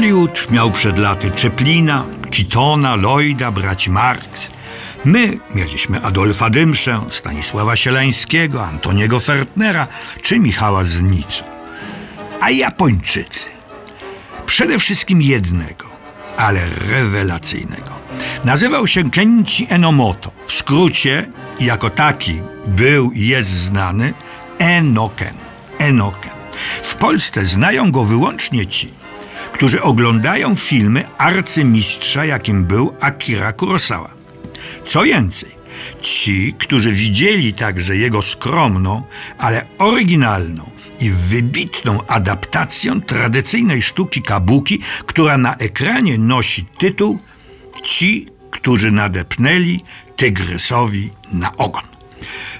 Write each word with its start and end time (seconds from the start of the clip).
Hollywood 0.00 0.50
miał 0.50 0.70
przed 0.70 0.98
laty 0.98 1.30
Czeplina, 1.30 2.04
Kitona, 2.30 2.96
Lloyda, 2.96 3.50
braci 3.50 3.90
Marx. 3.90 4.50
My 5.04 5.38
mieliśmy 5.54 6.02
Adolfa 6.02 6.50
Dymszę, 6.50 7.00
Stanisława 7.08 7.76
Sielańskiego, 7.76 8.66
Antoniego 8.66 9.20
Fertnera 9.20 9.86
czy 10.22 10.38
Michała 10.38 10.84
Znicza. 10.84 11.44
A 12.40 12.50
Japończycy 12.50 13.48
przede 14.46 14.78
wszystkim 14.78 15.22
jednego, 15.22 15.86
ale 16.36 16.60
rewelacyjnego. 16.90 17.90
Nazywał 18.44 18.86
się 18.86 19.10
Kenji 19.10 19.66
Enomoto. 19.68 20.30
W 20.46 20.52
skrócie, 20.52 21.28
jako 21.60 21.90
taki 21.90 22.40
był 22.66 23.10
i 23.12 23.26
jest 23.26 23.50
znany 23.50 24.14
Enoken. 24.58 25.34
Enoken. 25.78 26.32
W 26.82 26.94
Polsce 26.94 27.46
znają 27.46 27.92
go 27.92 28.04
wyłącznie 28.04 28.66
ci, 28.66 29.00
którzy 29.60 29.82
oglądają 29.82 30.54
filmy 30.54 31.04
arcymistrza, 31.18 32.24
jakim 32.24 32.64
był 32.64 32.96
Akira 33.00 33.52
Kurosawa. 33.52 34.14
Co 34.86 35.02
więcej, 35.02 35.48
ci, 36.02 36.54
którzy 36.58 36.92
widzieli 36.92 37.52
także 37.52 37.96
jego 37.96 38.22
skromną, 38.22 39.02
ale 39.38 39.66
oryginalną 39.78 40.70
i 41.00 41.10
wybitną 41.10 42.06
adaptację 42.06 43.00
tradycyjnej 43.06 43.82
sztuki 43.82 44.22
kabuki, 44.22 44.78
która 45.06 45.38
na 45.38 45.56
ekranie 45.56 46.18
nosi 46.18 46.64
tytuł 46.78 47.18
Ci, 47.84 48.26
którzy 48.50 48.90
nadepnęli 48.90 49.80
tygrysowi 50.16 51.10
na 51.32 51.56
ogon. 51.56 51.84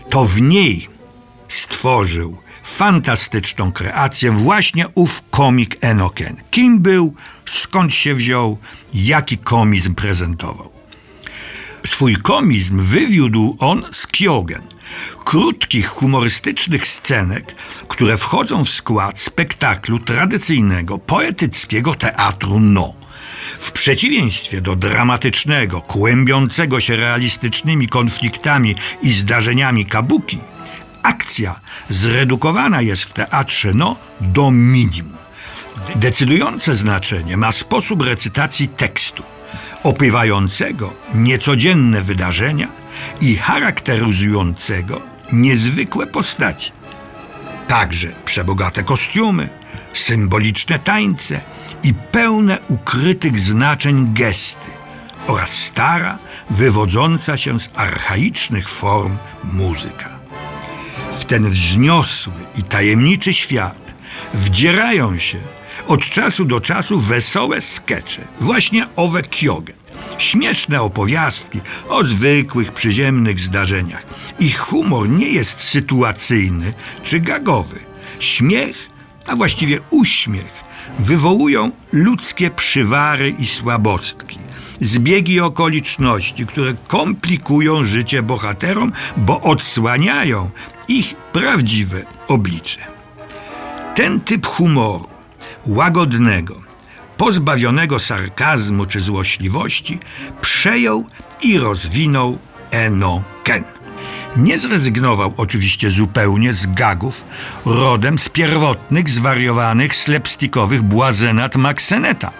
To 0.08 0.24
w 0.24 0.40
niej 0.40 0.88
stworzył 1.48 2.36
fantastyczną 2.70 3.72
kreację 3.72 4.30
właśnie 4.30 4.88
ów 4.94 5.22
komik 5.30 5.76
Enoken. 5.80 6.36
Kim 6.50 6.80
był, 6.80 7.14
skąd 7.46 7.94
się 7.94 8.14
wziął, 8.14 8.58
jaki 8.94 9.38
komizm 9.38 9.94
prezentował. 9.94 10.72
Swój 11.86 12.16
komizm 12.16 12.78
wywiódł 12.78 13.56
on 13.58 13.84
z 13.90 14.06
Kyogen, 14.06 14.62
krótkich, 15.24 15.88
humorystycznych 15.88 16.86
scenek, 16.86 17.54
które 17.88 18.16
wchodzą 18.16 18.64
w 18.64 18.70
skład 18.70 19.20
spektaklu 19.20 19.98
tradycyjnego, 19.98 20.98
poetyckiego 20.98 21.94
teatru 21.94 22.60
No. 22.60 22.94
W 23.60 23.72
przeciwieństwie 23.72 24.60
do 24.60 24.76
dramatycznego, 24.76 25.80
kłębiącego 25.80 26.80
się 26.80 26.96
realistycznymi 26.96 27.88
konfliktami 27.88 28.74
i 29.02 29.12
zdarzeniami 29.12 29.86
kabuki, 29.86 30.38
akcja 31.02 31.60
zredukowana 31.88 32.82
jest 32.82 33.02
w 33.02 33.12
teatrze 33.12 33.72
No 33.74 33.96
do 34.20 34.50
minimum. 34.50 35.16
Decydujące 35.96 36.76
znaczenie 36.76 37.36
ma 37.36 37.52
sposób 37.52 38.02
recytacji 38.02 38.68
tekstu, 38.68 39.22
opywającego 39.82 40.92
niecodzienne 41.14 42.02
wydarzenia 42.02 42.68
i 43.20 43.36
charakteryzującego 43.36 45.00
niezwykłe 45.32 46.06
postaci. 46.06 46.72
Także 47.68 48.08
przebogate 48.24 48.82
kostiumy, 48.82 49.48
symboliczne 49.94 50.78
tańce 50.78 51.40
i 51.82 51.94
pełne 51.94 52.58
ukrytych 52.68 53.40
znaczeń 53.40 54.14
gesty 54.14 54.70
oraz 55.26 55.50
stara, 55.50 56.18
wywodząca 56.50 57.36
się 57.36 57.60
z 57.60 57.70
archaicznych 57.74 58.68
form 58.68 59.16
muzyka. 59.44 60.19
W 61.12 61.24
ten 61.24 61.50
wzniosły 61.50 62.32
i 62.58 62.62
tajemniczy 62.62 63.32
świat 63.32 63.80
wdzierają 64.34 65.18
się 65.18 65.38
od 65.86 66.10
czasu 66.10 66.44
do 66.44 66.60
czasu 66.60 67.00
wesołe 67.00 67.60
skecze, 67.60 68.22
właśnie 68.40 68.86
owe 68.96 69.22
kioge. 69.22 69.72
Śmieszne 70.18 70.82
opowiastki 70.82 71.60
o 71.88 72.04
zwykłych, 72.04 72.72
przyziemnych 72.72 73.40
zdarzeniach. 73.40 74.02
Ich 74.38 74.58
humor 74.58 75.08
nie 75.08 75.28
jest 75.28 75.60
sytuacyjny 75.60 76.72
czy 77.04 77.20
gagowy. 77.20 77.80
Śmiech, 78.18 78.88
a 79.26 79.36
właściwie 79.36 79.80
uśmiech, 79.90 80.64
wywołują 80.98 81.70
ludzkie 81.92 82.50
przywary 82.50 83.34
i 83.38 83.46
słabostki. 83.46 84.38
Zbiegi 84.80 85.40
okoliczności, 85.40 86.46
które 86.46 86.74
komplikują 86.88 87.84
życie 87.84 88.22
bohaterom, 88.22 88.92
bo 89.16 89.40
odsłaniają 89.40 90.50
ich 90.88 91.16
prawdziwe 91.16 92.02
oblicze. 92.28 92.80
Ten 93.94 94.20
typ 94.20 94.46
humoru, 94.46 95.08
łagodnego, 95.66 96.60
pozbawionego 97.16 97.98
sarkazmu 97.98 98.86
czy 98.86 99.00
złośliwości, 99.00 99.98
przejął 100.40 101.06
i 101.42 101.58
rozwinął 101.58 102.38
Eno 102.70 103.22
Ken. 103.44 103.64
Nie 104.36 104.58
zrezygnował 104.58 105.34
oczywiście 105.36 105.90
zupełnie 105.90 106.52
z 106.52 106.74
gagów 106.74 107.24
rodem 107.64 108.18
z 108.18 108.28
pierwotnych, 108.28 109.10
zwariowanych, 109.10 109.96
slapstickowych 109.96 110.82
błazenat 110.82 111.56
Maxeneta, 111.56 112.30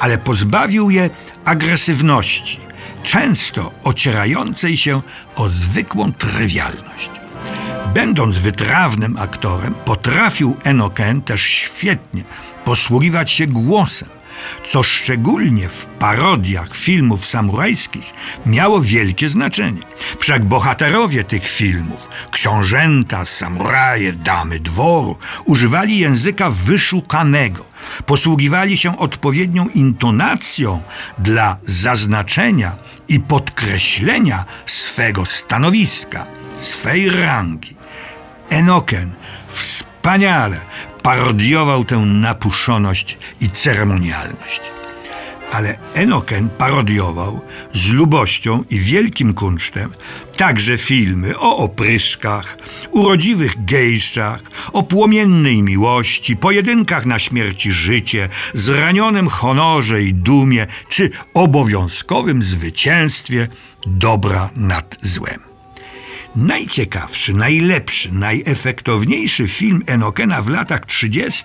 ale 0.00 0.18
pozbawił 0.18 0.90
je 0.90 1.10
agresywności, 1.44 2.58
często 3.02 3.72
ocierającej 3.84 4.76
się 4.76 5.02
o 5.36 5.48
zwykłą 5.48 6.12
trywialność. 6.12 7.10
Będąc 7.94 8.38
wytrawnym 8.38 9.16
aktorem, 9.16 9.74
potrafił 9.84 10.56
Enoken 10.64 11.22
też 11.22 11.42
świetnie 11.42 12.22
posługiwać 12.64 13.30
się 13.30 13.46
głosem, 13.46 14.08
co 14.66 14.82
szczególnie 14.82 15.68
w 15.68 15.86
parodiach 15.86 16.76
filmów 16.76 17.26
samurajskich 17.26 18.14
miało 18.46 18.80
wielkie 18.80 19.28
znaczenie. 19.28 19.82
Wszak 20.18 20.44
bohaterowie 20.44 21.24
tych 21.24 21.48
filmów, 21.48 22.08
książęta, 22.30 23.24
samuraje, 23.24 24.12
damy 24.12 24.60
dworu, 24.60 25.16
używali 25.44 25.98
języka 25.98 26.50
wyszukanego, 26.50 27.64
posługiwali 28.06 28.78
się 28.78 28.98
odpowiednią 28.98 29.68
intonacją 29.68 30.82
dla 31.18 31.56
zaznaczenia 31.62 32.76
i 33.08 33.20
podkreślenia 33.20 34.44
swego 34.66 35.24
stanowiska, 35.24 36.26
swej 36.56 37.10
rangi. 37.10 37.74
Enoken 38.50 39.10
wspaniale 39.48 40.60
parodiował 41.02 41.84
tę 41.84 41.96
napuszoność 41.96 43.18
i 43.40 43.50
ceremonialność. 43.50 44.60
Ale 45.52 45.78
Enoken 45.94 46.48
parodiował 46.48 47.40
z 47.74 47.88
lubością 47.88 48.64
i 48.70 48.80
wielkim 48.80 49.34
kunsztem 49.34 49.92
także 50.36 50.78
filmy 50.78 51.38
o 51.38 51.56
opryszkach, 51.56 52.58
urodziwych 52.90 53.64
gejszczach, 53.64 54.42
o 54.72 54.82
płomiennej 54.82 55.62
miłości, 55.62 56.36
pojedynkach 56.36 57.06
na 57.06 57.18
śmierć 57.18 57.66
i 57.66 57.72
życie, 57.72 58.28
zranionym 58.54 59.28
honorze 59.28 60.02
i 60.02 60.14
dumie, 60.14 60.66
czy 60.88 61.10
obowiązkowym 61.34 62.42
zwycięstwie 62.42 63.48
dobra 63.86 64.50
nad 64.56 64.96
złem. 65.02 65.49
Najciekawszy, 66.36 67.34
najlepszy, 67.34 68.12
najefektowniejszy 68.12 69.48
film 69.48 69.82
Enokena 69.86 70.42
w 70.42 70.48
latach 70.48 70.86
30., 70.86 71.44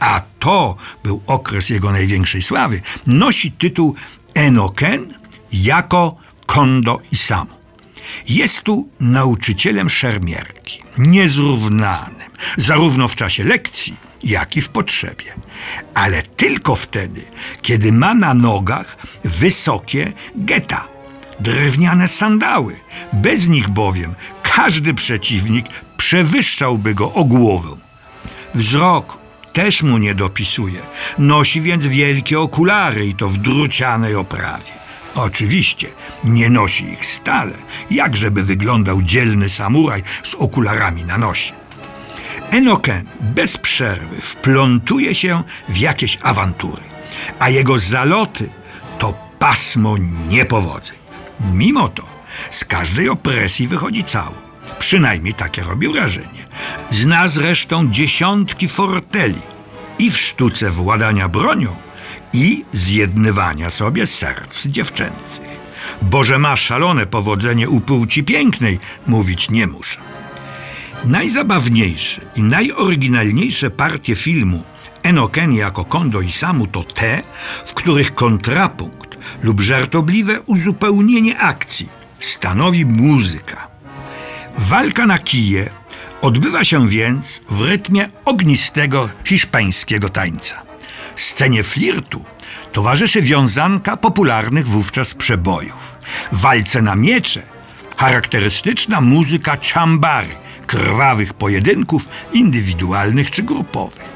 a 0.00 0.22
to 0.38 0.76
był 1.02 1.22
okres 1.26 1.70
jego 1.70 1.92
największej 1.92 2.42
sławy, 2.42 2.80
nosi 3.06 3.52
tytuł 3.52 3.94
Enoken 4.34 5.14
jako 5.52 6.16
Kondo 6.46 7.00
i 7.12 7.16
Samo. 7.16 7.58
Jest 8.28 8.62
tu 8.62 8.88
nauczycielem 9.00 9.90
szermierki, 9.90 10.82
niezrównanym, 10.98 12.30
zarówno 12.56 13.08
w 13.08 13.16
czasie 13.16 13.44
lekcji, 13.44 13.96
jak 14.22 14.56
i 14.56 14.60
w 14.60 14.68
potrzebie. 14.68 15.34
Ale 15.94 16.22
tylko 16.22 16.76
wtedy, 16.76 17.22
kiedy 17.62 17.92
ma 17.92 18.14
na 18.14 18.34
nogach 18.34 18.96
wysokie 19.24 20.12
geta, 20.36 20.93
drewniane 21.40 22.08
sandały. 22.08 22.76
Bez 23.12 23.48
nich 23.48 23.68
bowiem 23.68 24.14
każdy 24.42 24.94
przeciwnik 24.94 25.66
przewyższałby 25.96 26.94
go 26.94 27.12
o 27.12 27.24
głowę. 27.24 27.68
Wzrok 28.54 29.18
też 29.52 29.82
mu 29.82 29.98
nie 29.98 30.14
dopisuje. 30.14 30.80
Nosi 31.18 31.60
więc 31.60 31.86
wielkie 31.86 32.40
okulary 32.40 33.06
i 33.06 33.14
to 33.14 33.28
w 33.28 33.38
drucianej 33.38 34.16
oprawie. 34.16 34.72
Oczywiście 35.14 35.88
nie 36.24 36.50
nosi 36.50 36.92
ich 36.92 37.06
stale, 37.06 37.52
jak 37.90 38.16
żeby 38.16 38.42
wyglądał 38.42 39.02
dzielny 39.02 39.48
samuraj 39.48 40.02
z 40.22 40.34
okularami 40.34 41.04
na 41.04 41.18
nosie. 41.18 41.52
Enoken 42.50 43.04
bez 43.20 43.58
przerwy 43.58 44.20
wplątuje 44.20 45.14
się 45.14 45.42
w 45.68 45.78
jakieś 45.78 46.18
awantury, 46.22 46.82
a 47.38 47.50
jego 47.50 47.78
zaloty 47.78 48.48
to 48.98 49.14
pasmo 49.38 49.96
niepowodzeń. 50.28 51.03
Mimo 51.52 51.88
to 51.88 52.02
z 52.50 52.64
każdej 52.64 53.08
opresji 53.08 53.68
wychodzi 53.68 54.04
cało. 54.04 54.34
Przynajmniej 54.78 55.34
takie 55.34 55.62
robi 55.62 55.88
wrażenie. 55.88 56.44
Zna 56.90 57.28
zresztą 57.28 57.90
dziesiątki 57.90 58.68
forteli 58.68 59.40
i 59.98 60.10
w 60.10 60.18
sztuce 60.18 60.70
władania 60.70 61.28
bronią, 61.28 61.76
i 62.34 62.64
zjednywania 62.72 63.70
sobie 63.70 64.06
serc 64.06 64.66
dziewczęcych. 64.66 65.44
Bo 66.02 66.24
że 66.24 66.38
ma 66.38 66.56
szalone 66.56 67.06
powodzenie 67.06 67.68
u 67.68 67.80
płci 67.80 68.24
pięknej, 68.24 68.78
mówić 69.06 69.50
nie 69.50 69.66
muszę. 69.66 69.98
Najzabawniejsze 71.04 72.20
i 72.36 72.42
najoryginalniejsze 72.42 73.70
partie 73.70 74.16
filmu 74.16 74.62
Enoken 75.02 75.52
jako 75.52 75.84
Kondo 75.84 76.20
i 76.20 76.32
Samu 76.32 76.66
to 76.66 76.82
te, 76.82 77.22
w 77.66 77.74
których 77.74 78.14
kontrapunkt 78.14 79.03
lub 79.42 79.60
żartobliwe 79.60 80.40
uzupełnienie 80.40 81.38
akcji 81.38 81.88
stanowi 82.20 82.86
muzyka. 82.86 83.68
Walka 84.58 85.06
na 85.06 85.18
kije 85.18 85.70
odbywa 86.22 86.64
się 86.64 86.88
więc 86.88 87.42
w 87.50 87.60
rytmie 87.60 88.08
ognistego 88.24 89.08
hiszpańskiego 89.24 90.08
tańca. 90.08 90.62
Scenie 91.16 91.62
flirtu 91.62 92.24
towarzyszy 92.72 93.22
wiązanka 93.22 93.96
popularnych 93.96 94.68
wówczas 94.68 95.14
przebojów. 95.14 95.96
Walce 96.32 96.82
na 96.82 96.96
miecze 96.96 97.42
charakterystyczna 97.96 99.00
muzyka 99.00 99.56
chambary, 99.72 100.36
krwawych 100.66 101.34
pojedynków 101.34 102.08
indywidualnych 102.32 103.30
czy 103.30 103.42
grupowych. 103.42 104.13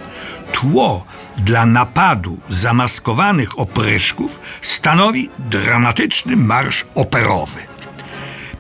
Tło 0.60 1.04
dla 1.36 1.66
napadu 1.66 2.38
zamaskowanych 2.48 3.58
opryszków 3.58 4.40
stanowi 4.62 5.30
dramatyczny 5.38 6.36
marsz 6.36 6.84
operowy. 6.94 7.60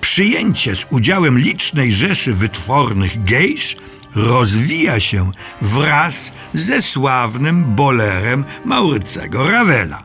Przyjęcie 0.00 0.76
z 0.76 0.86
udziałem 0.90 1.38
licznej 1.38 1.92
rzeszy 1.92 2.32
wytwornych 2.32 3.24
gejsz 3.24 3.76
rozwija 4.14 5.00
się 5.00 5.30
wraz 5.60 6.32
ze 6.54 6.82
sławnym 6.82 7.74
bolerem 7.74 8.44
Maurycego 8.64 9.50
Ravela, 9.50 10.02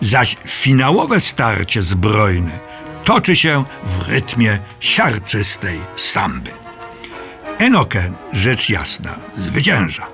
zaś 0.00 0.36
finałowe 0.46 1.20
starcie 1.20 1.82
zbrojne 1.82 2.58
toczy 3.04 3.36
się 3.36 3.64
w 3.84 4.08
rytmie 4.08 4.58
siarczystej 4.80 5.80
samby. 5.96 6.50
Enoken, 7.58 8.14
rzecz 8.32 8.68
jasna, 8.68 9.14
zwycięża. 9.38 10.13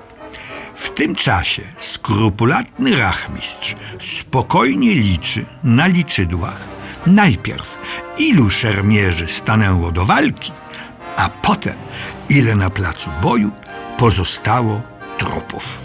W 0.81 0.89
tym 0.91 1.15
czasie 1.15 1.61
skrupulatny 1.79 2.95
rachmistrz 2.97 3.75
spokojnie 3.99 4.95
liczy 4.95 5.45
na 5.63 5.87
liczydłach 5.87 6.57
najpierw 7.05 7.77
ilu 8.17 8.49
szermierzy 8.49 9.27
stanęło 9.27 9.91
do 9.91 10.05
walki, 10.05 10.51
a 11.17 11.29
potem 11.29 11.73
ile 12.29 12.55
na 12.55 12.69
placu 12.69 13.09
boju 13.21 13.51
pozostało 13.97 14.81
trupów. 15.17 15.79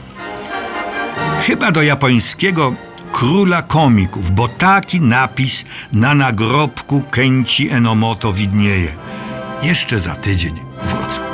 Chyba 1.43 1.72
do 1.72 1.82
japońskiego 1.82 2.75
króla 3.12 3.62
komików, 3.62 4.31
bo 4.31 4.48
taki 4.48 5.00
napis 5.00 5.64
na 5.93 6.14
nagrobku 6.14 7.02
Kęci 7.10 7.70
Enomoto 7.70 8.32
widnieje. 8.32 8.93
Jeszcze 9.62 9.98
za 9.98 10.14
tydzień 10.14 10.54
wrócę. 10.82 11.25